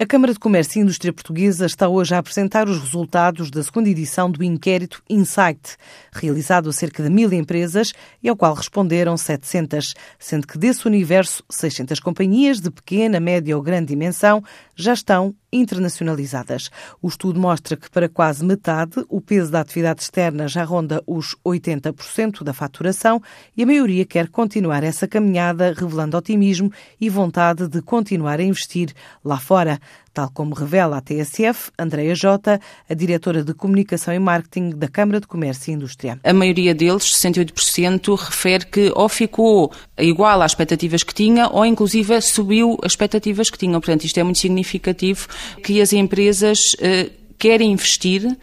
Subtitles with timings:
[0.00, 3.88] A Câmara de Comércio e Indústria Portuguesa está hoje a apresentar os resultados da segunda
[3.88, 5.76] edição do inquérito Insight,
[6.12, 11.42] realizado a cerca de mil empresas e ao qual responderam 700, sendo que desse universo
[11.50, 14.40] 600 companhias de pequena, média ou grande dimensão
[14.76, 16.70] já estão internacionalizadas.
[17.02, 21.34] O estudo mostra que para quase metade o peso da atividade externa já ronda os
[21.44, 23.20] 80% da faturação
[23.56, 26.70] e a maioria quer continuar essa caminhada, revelando otimismo
[27.00, 28.92] e vontade de continuar a investir
[29.24, 29.80] lá fora
[30.12, 35.20] tal como revela a TSF, Andreia Jota, a diretora de Comunicação e Marketing da Câmara
[35.20, 36.18] de Comércio e Indústria.
[36.24, 42.20] A maioria deles, 68%, refere que ou ficou igual às expectativas que tinha ou inclusive
[42.20, 43.80] subiu as expectativas que tinham.
[43.80, 45.28] Portanto, isto é muito significativo
[45.62, 48.36] que as empresas eh, querem investir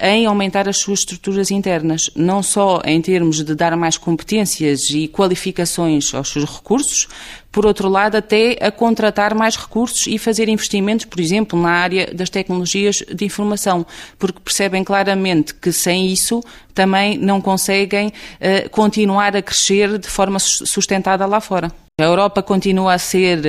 [0.00, 5.08] em aumentar as suas estruturas internas, não só em termos de dar mais competências e
[5.08, 7.08] qualificações aos seus recursos,
[7.50, 12.14] por outro lado, até a contratar mais recursos e fazer investimentos, por exemplo, na área
[12.14, 13.84] das tecnologias de informação,
[14.18, 16.40] porque percebem claramente que sem isso
[16.72, 21.72] também não conseguem uh, continuar a crescer de forma sustentada lá fora.
[22.00, 23.42] A Europa continua a ser uh,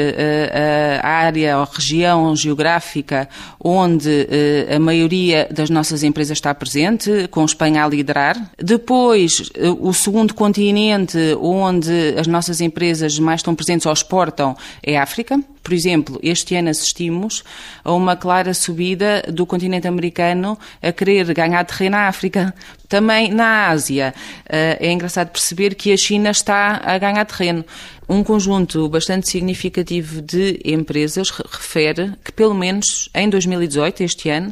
[1.04, 3.30] a área ou região geográfica
[3.64, 8.36] onde uh, a maioria das nossas empresas está presente, com Espanha a liderar.
[8.58, 15.04] Depois, o segundo continente onde as nossas empresas mais estão presentes ou exportam é a
[15.04, 15.40] África.
[15.70, 17.44] Por exemplo, este ano assistimos
[17.84, 22.56] a uma clara subida do continente americano a querer ganhar terreno na África.
[22.88, 24.16] Também na Ásia.
[24.48, 27.64] É engraçado perceber que a China está a ganhar terreno.
[28.10, 34.52] Um conjunto bastante significativo de empresas refere que, pelo menos em 2018, este ano,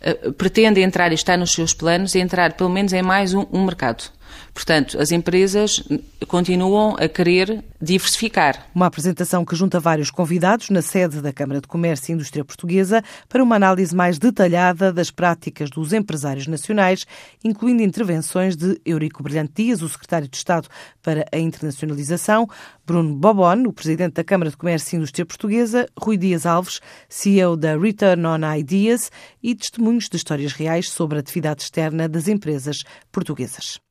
[0.00, 3.64] eh, pretende entrar e está nos seus planos entrar pelo menos em mais um, um
[3.64, 4.15] mercado.
[4.52, 5.82] Portanto, as empresas
[6.26, 8.66] continuam a querer diversificar.
[8.74, 13.02] Uma apresentação que junta vários convidados na sede da Câmara de Comércio e Indústria Portuguesa
[13.28, 17.06] para uma análise mais detalhada das práticas dos empresários nacionais,
[17.44, 20.68] incluindo intervenções de Eurico Brilhante Dias, o secretário de Estado
[21.02, 22.48] para a Internacionalização,
[22.86, 27.56] Bruno Bobon, o presidente da Câmara de Comércio e Indústria Portuguesa, Rui Dias Alves, CEO
[27.56, 29.10] da Return on Ideas
[29.42, 33.85] e testemunhos de histórias reais sobre a atividade externa das empresas portuguesas.